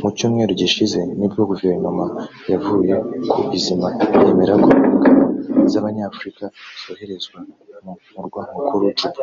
[0.00, 2.06] Mu cyumweru gishize nibwo Guverinoma
[2.52, 2.94] yavuye
[3.30, 3.88] ku izima
[4.24, 5.20] yemera ko ingabo
[5.70, 6.44] z’Abanyafurika
[6.82, 7.38] zoherezwa
[7.84, 9.22] mu murwa mukuru Juba